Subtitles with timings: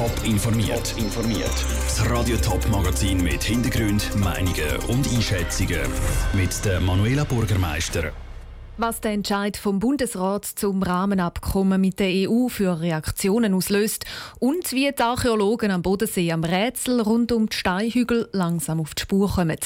[0.00, 0.94] Top informiert.
[0.96, 1.52] informiert.
[1.84, 5.82] Das Radio Top Magazin mit Hintergrund, Meinungen und Einschätzungen
[6.32, 8.10] mit der Manuela Bürgermeister.
[8.78, 14.06] Was der Entscheid vom Bundesrat zum Rahmenabkommen mit der EU für Reaktionen auslöst
[14.38, 19.02] und wie die Archäologen am Bodensee am Rätsel rund um die Steinhügel langsam auf die
[19.02, 19.58] Spur kommen.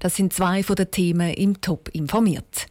[0.00, 2.66] Das sind zwei von den Themen im Top informiert.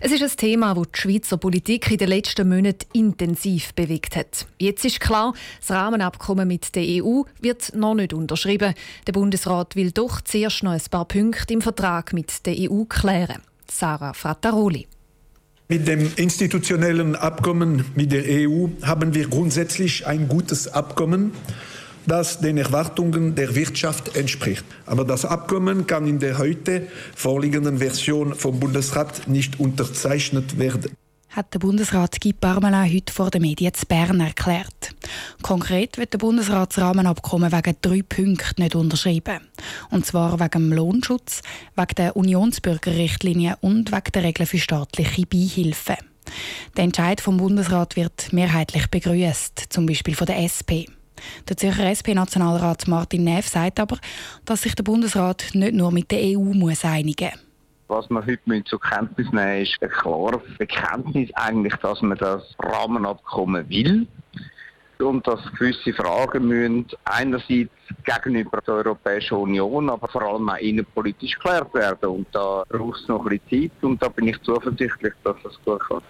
[0.00, 4.46] Es ist ein Thema, das die Schweizer Politik in den letzten Monaten intensiv bewegt hat.
[4.58, 8.74] Jetzt ist klar, das Rahmenabkommen mit der EU wird noch nicht unterschrieben.
[9.08, 13.42] Der Bundesrat will doch zuerst noch ein paar Punkte im Vertrag mit der EU klären.
[13.68, 14.86] Sarah Frattaroli.
[15.66, 21.32] Mit dem institutionellen Abkommen mit der EU haben wir grundsätzlich ein gutes Abkommen
[22.08, 24.64] das den Erwartungen der Wirtschaft entspricht.
[24.86, 30.92] Aber das Abkommen kann in der heute vorliegenden Version vom Bundesrat nicht unterzeichnet werden
[31.38, 34.94] hat der Bundesrat Guy Parmelin heute vor den Medien zu Bern erklärt.
[35.42, 39.46] Konkret wird der Bundesrat das Rahmenabkommen wegen drei Punkten nicht unterschreiben.
[39.90, 41.42] Und zwar wegen dem Lohnschutz,
[41.76, 45.96] wegen der Unionsbürgerrichtlinie und wegen der Regeln für staatliche Beihilfen.
[46.76, 50.97] Der Entscheid vom Bundesrat wird mehrheitlich begrüßt, zum Beispiel von der SP.
[51.48, 53.98] Der Zürcher SP-Nationalrat Martin Neff sagt aber,
[54.44, 57.48] dass sich der Bundesrat nicht nur mit der EU muss einigen muss.
[57.88, 63.66] Was wir heute zur Kenntnis nehmen ist ein klares Bekenntnis eigentlich, dass man das Rahmenabkommen
[63.70, 64.06] will
[64.98, 67.70] und dass gewisse Fragen müssen einerseits
[68.04, 72.08] gegenüber der Europäischen Union, aber vor allem auch innenpolitisch geklärt werden.
[72.10, 75.58] Und da braucht es noch ein bisschen Zeit und da bin ich zuversichtlich, dass das
[75.64, 76.04] gut kommt.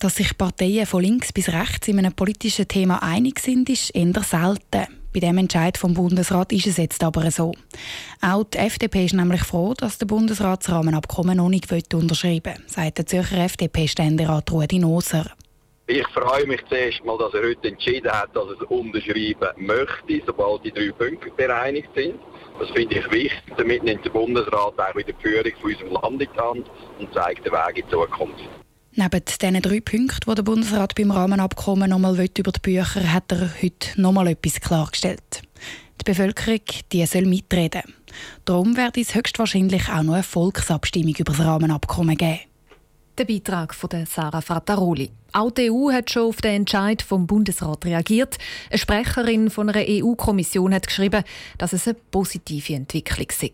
[0.00, 4.22] Dass sich Parteien von links bis rechts in einem politischen Thema einig sind, ist eher
[4.22, 4.86] selten.
[5.12, 7.52] Bei dem Entscheid vom Bundesrat ist es jetzt aber so.
[8.22, 12.64] Auch die FDP ist nämlich froh, dass der Bundesrat das Rahmenabkommen noch nicht unterschreiben will,
[12.66, 15.26] sagt der Zürcher FDP-Ständerat Rudi Noser.
[15.86, 20.22] Ich freue mich zuerst mal, dass er heute entschieden hat, dass er es unterschreiben möchte,
[20.24, 22.14] sobald die drei Punkte bereinigt sind.
[22.58, 23.42] Das finde ich wichtig.
[23.54, 27.12] Damit nimmt der Bundesrat auch wieder die Führung von unserem Land in die Hand und
[27.12, 28.48] zeigt den Weg in die Zukunft.
[29.02, 33.48] Neben diesen drei Punkten, die der Bundesrat beim Rahmenabkommen nochmal über die Bücher hat er
[33.62, 35.40] heute nochmal etwas klargestellt.
[35.98, 36.60] Die Bevölkerung
[36.92, 37.80] die soll mitreden.
[38.44, 42.40] Darum werde es höchstwahrscheinlich auch noch eine Volksabstimmung über das Rahmenabkommen geben.
[43.16, 45.10] Der Beitrag von Sarah Frattaroli.
[45.32, 48.36] Auch die EU hat schon auf den Entscheid vom Bundesrat reagiert.
[48.68, 51.24] Eine Sprecherin von einer EU-Kommission hat geschrieben,
[51.56, 53.52] dass es eine positive Entwicklung sei.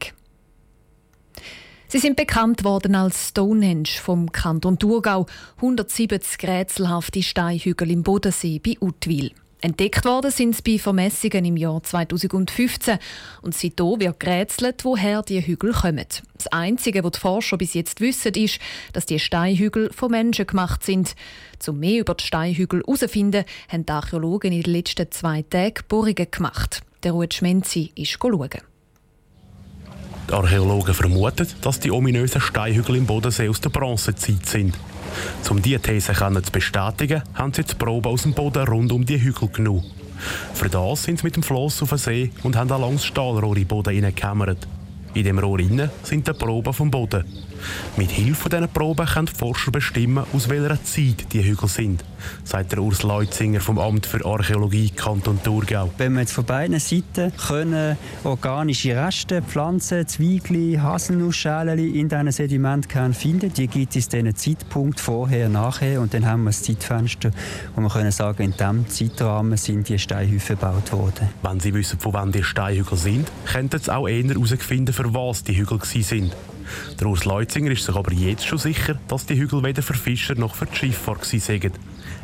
[1.88, 5.26] Sie sind bekannt worden als Stonehenge vom Kanton Thurgau,
[5.56, 9.30] 170 rätselhafte Steinhügel im Bodensee bei Utwil.
[9.60, 12.98] Entdeckt worden sind sie bei Vermessungen im Jahr 2015
[13.42, 16.04] und seitdem wird gerätselt, woher die Hügel kommen.
[16.34, 18.58] Das Einzige, was die Forscher bis jetzt wissen, ist,
[18.92, 21.14] dass die Steinhügel von Menschen gemacht sind.
[21.66, 26.30] Um mehr über die Steinhügel herauszufinden, haben die Archäologen in den letzten zwei Tagen Bohrungen
[26.30, 26.82] gemacht.
[27.04, 28.50] Der Ruud Schmenzi ist schauen.
[30.28, 34.75] Die Archäologen vermuten, dass die ominösen Steinhügel im Bodensee aus der Bronzezeit sind.
[35.48, 39.22] Um diese These zu bestätigen, haben sie jetzt Proben aus dem Boden rund um die
[39.22, 39.84] Hügel genommen.
[40.54, 43.54] Für das sind sie mit dem Floss auf den See und haben ein langes Stahlrohr
[43.54, 44.66] den Boden hineingekämmert.
[45.15, 47.25] In dem Rohr innen sind die Proben vom Boden.
[47.97, 52.04] Mit Hilfe dieser Proben können die Forscher bestimmen, aus welcher Zeit die Hügel sind,
[52.44, 55.91] sagt der Urs Leutzinger vom Amt für Archäologie Kanton Thurgau.
[55.99, 63.15] Wenn man jetzt von beiden Seiten können organische Reste, Pflanzen, Zwiebeln, Haselnussschalen in diesen Sedimentkernen
[63.15, 67.31] finden, die gibt es diesen Zeitpunkt vorher, nachher und dann haben wir das Zeitfenster,
[67.75, 71.28] wo wir können sagen, in diesem Zeitrahmen sind die Steinhäufe gebaut worden.
[71.43, 75.44] Wenn Sie wissen, von wann die Steinhügel sind, könnten Sie auch eher herausfinden, für was
[75.44, 76.34] die Hügel sind.
[76.98, 80.34] Der Urs Leutzinger ist sich aber jetzt schon sicher, dass die Hügel weder für Fischer
[80.34, 81.72] noch für die Schifffahrt waren.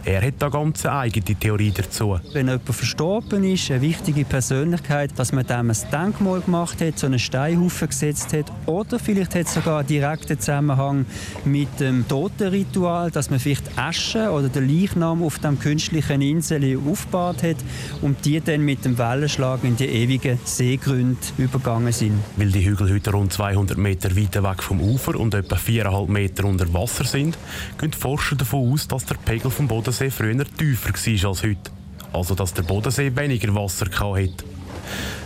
[0.05, 2.19] Er hat da ganz eine eigene Theorie dazu.
[2.33, 7.07] Wenn jemand verstorben ist, eine wichtige Persönlichkeit, dass man dem ein Denkmal gemacht hat, so
[7.07, 11.07] einen Steinhaufen gesetzt hat oder vielleicht hat es sogar einen direkten Zusammenhang
[11.45, 17.43] mit dem Totenritual, dass man vielleicht Asche oder den Leichnam auf dem künstlichen Insel aufgebaut
[17.43, 17.57] hat
[18.01, 22.19] und die dann mit dem Wellenschlag in die ewigen Seegründe übergangen sind.
[22.37, 26.45] Weil die Hügel heute rund 200 Meter weit weg vom Ufer und etwa 4,5 Meter
[26.45, 27.39] unter Wasser sind,
[27.79, 31.71] gehen die Forscher davon aus, dass der Pegel vom Bodensee früher tiefer war als heute.
[32.13, 34.45] Also dass der Bodensee weniger Wasser hatte.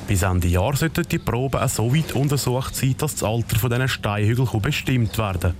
[0.07, 4.47] Bis Ende Jahr sollten die Proben so weit untersucht sein, dass das Alter dieser Steinhügel
[4.61, 5.55] bestimmt werden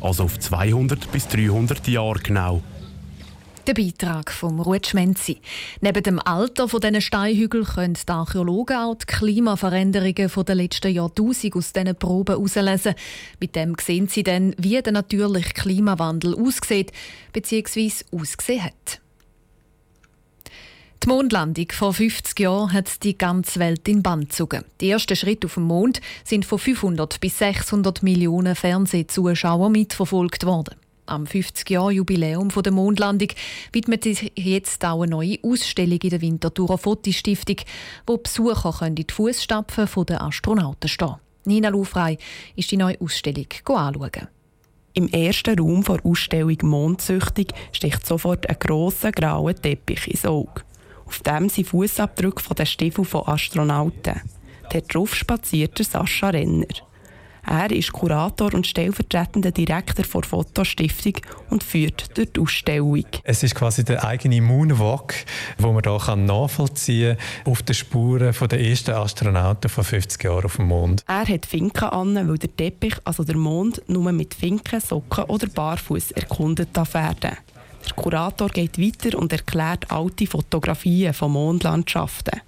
[0.00, 2.62] Also auf 200 bis 300 Jahre genau.
[3.68, 5.40] Der Beitrag vom Ruud Schmenzi.
[5.80, 11.72] Neben dem Alter dieser Steinhügel können die Archäologen auch die Klimaveränderungen der letzten Jahrtausende aus
[11.72, 12.96] diesen Proben herauslesen.
[13.38, 16.90] Mit dem sehen sie dann, wie der natürliche Klimawandel aussieht
[17.32, 17.92] bzw.
[18.10, 19.00] ausgesehen hat.
[21.04, 24.64] Die Mondlandung vor 50 Jahren hat die ganze Welt in Band gezogen.
[24.80, 30.74] Die ersten Schritte auf dem Mond sind von 500 bis 600 Millionen Fernsehzuschauern mitverfolgt worden.
[31.06, 33.28] Am 50-Jahr-Jubiläum der Mondlandung
[33.72, 37.56] widmet sich jetzt auch eine neue Ausstellung in der Winterthurer Fotostiftung,
[38.06, 42.18] wo Besucher in die Fußstapfen der Astronauten stehen Nina Lufrei
[42.54, 44.28] ist die neue Ausstellung anschauen.
[44.94, 50.62] Im ersten Raum der Ausstellung Mondsüchtig sticht sofort ein grosser grauer Teppich ins Auge.
[51.06, 54.20] Auf dem sind Fußabdrücke von den Stiefeln von Astronauten.
[54.70, 56.66] Dort drauf spaziert der Sascha Renner.
[57.44, 61.14] Er ist Kurator und stellvertretender Direktor der Fotostiftung
[61.50, 63.04] und führt durch die Ausstellung.
[63.24, 65.14] Es ist quasi der eigene Moonwalk,
[65.58, 70.56] wo man hier nachvollziehen kann auf den Spuren der ersten Astronauten von 50 Jahren auf
[70.56, 71.04] dem Mond.
[71.08, 75.48] Er hat Finken an, weil der Teppich, also der Mond, nur mit Finken, Socken oder
[75.48, 77.36] Barfuß erkundet werden
[77.84, 82.40] der Kurator geht weiter und erklärt alte Fotografien von Mondlandschaften.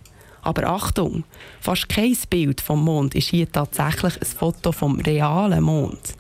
[0.45, 1.25] Aber Achtung,
[1.61, 6.15] fast kein Bild vom Mond ist hier tatsächlich ein Foto vom realen Mond.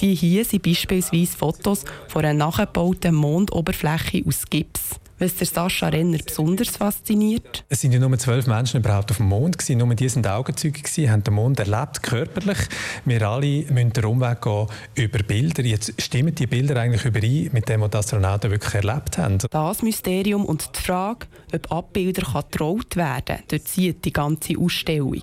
[0.00, 5.00] Die hier sind beispielsweise Fotos von einer nachgebauten Mondoberfläche aus Gips.
[5.22, 7.64] Was der Sascha Renner besonders fasziniert?
[7.68, 9.78] Es sind ja nur zwölf Menschen überhaupt auf dem Mond gewesen.
[9.78, 12.58] Nur die sind Augenzeuge gewesen, haben den Mond erlebt, körperlich.
[13.04, 14.66] Wir alle müssen den Umweg gehen
[14.96, 15.62] über Bilder.
[15.62, 19.38] Jetzt stimmen die Bilder eigentlich überein mit dem, was die Astronauten wirklich erlebt haben?
[19.48, 25.22] Das Mysterium und die Frage, ob Abbilder getraut werden kann, durchzieht die ganze Ausstellung.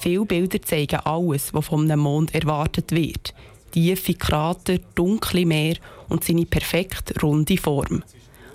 [0.00, 3.32] Viele Bilder zeigen alles, was vom Mond erwartet wird.
[3.70, 5.76] Tiefe Krater, dunkle Meer
[6.08, 8.02] und seine perfekt runde Form.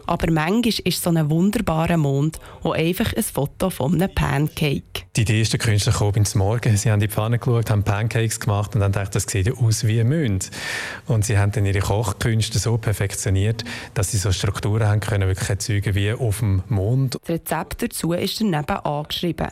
[0.06, 5.04] Aber manchmal ist so ein wunderbarer Mond auch einfach ein Foto von einem Pancake.
[5.16, 6.76] Die ersten Künstler kamen ins Morgen.
[6.78, 9.54] Sie haben in die Pfanne geschaut, haben Pancakes gemacht und dann dachten, das sieht ja
[9.54, 10.52] aus wie ein Mond.
[11.08, 13.64] Und sie haben dann ihre Kochkünste so perfektioniert,
[13.94, 17.18] dass sie so Strukturen haben können, wirklich erzeugen wie auf dem Mond.
[17.22, 19.50] Das Rezept dazu ist daneben angeschrieben.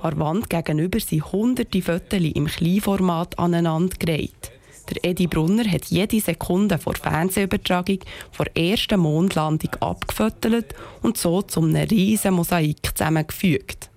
[0.00, 4.52] An der Wand gegenüber sind hunderte Fotos im Kleinformat aneinandergereiht.
[4.90, 7.98] Der Edi Brunner hat jede Sekunde vor Fernsehübertragung
[8.32, 13.90] vor ersten Mondlandung abgefüttert und so zu einem riesen Mosaik zusammengefügt.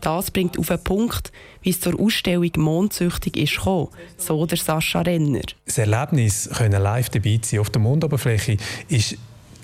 [0.00, 1.32] Das bringt auf den Punkt,
[1.62, 5.40] wie es zur Ausstellung Mondsüchtig ist gekommen, so der Sascha Renner.
[5.64, 8.56] Das Erlebnis, können live dabei sein auf der Mondoberfläche,
[8.88, 9.16] ist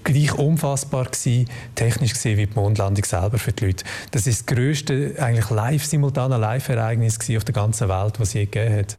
[0.02, 3.84] gleich unfassbar gewesen, technisch gesehen wie die Mondlandung selber für die Leute.
[4.10, 8.78] Das ist das grösste eigentlich live simultane Live-Ereignis auf der ganzen Welt, was je gegeben
[8.78, 8.98] hat.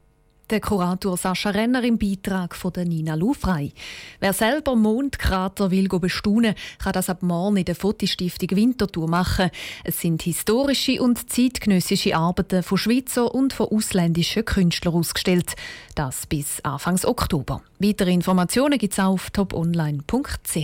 [0.50, 3.72] Der Kurator Sascha Renner im Beitrag von der Nina Lufrei.
[4.20, 9.50] Wer selber Mondkrater will bestaunen, kann das ab morgen in der Fotostiftung Winterthur machen.
[9.86, 15.56] Es sind historische und zeitgenössische Arbeiten von Schweizer und von ausländischen Künstlern ausgestellt.
[15.96, 17.62] Das bis Anfang Oktober.
[17.80, 20.58] Weitere Informationen gibt es auf toponline.ch.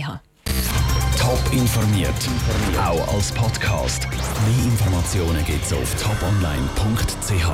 [1.18, 2.14] Top informiert,
[2.78, 4.08] auch als Podcast.
[4.10, 7.50] Mehr Informationen gibt es auf toponline.ch.